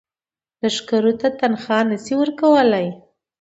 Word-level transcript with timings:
لښکرو 0.61 1.13
ته 1.21 1.27
تنخوا 1.39 1.79
نه 1.89 1.97
شي 2.03 2.13
ورکولای. 2.19 2.87